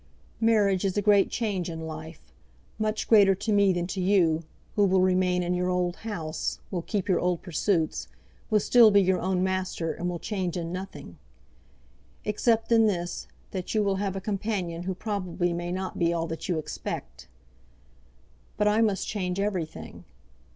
Marriage 0.39 0.83
is 0.83 0.97
a 0.97 1.01
great 1.03 1.29
change 1.29 1.69
in 1.69 1.85
life, 1.85 2.33
much 2.79 3.07
greater 3.07 3.35
to 3.35 3.53
me 3.53 3.71
than 3.71 3.85
to 3.85 4.01
you, 4.01 4.43
who 4.75 4.83
will 4.83 4.99
remain 5.03 5.43
in 5.43 5.53
your 5.53 5.69
old 5.69 5.97
house, 5.97 6.59
will 6.71 6.81
keep 6.81 7.07
your 7.07 7.19
old 7.19 7.43
pursuits, 7.43 8.07
will 8.49 8.59
still 8.59 8.89
be 8.89 8.99
your 8.99 9.19
own 9.19 9.43
master, 9.43 9.93
and 9.93 10.09
will 10.09 10.17
change 10.17 10.57
in 10.57 10.71
nothing, 10.73 11.19
except 12.25 12.71
in 12.71 12.87
this, 12.87 13.27
that 13.51 13.75
you 13.75 13.83
will 13.83 13.97
have 13.97 14.15
a 14.15 14.19
companion 14.21 14.81
who 14.85 14.95
probably 14.95 15.53
may 15.53 15.71
not 15.71 15.99
be 15.99 16.11
all 16.11 16.25
that 16.25 16.49
you 16.49 16.57
expect. 16.57 17.27
But 18.57 18.67
I 18.67 18.81
must 18.81 19.07
change 19.07 19.39
everything. 19.39 20.05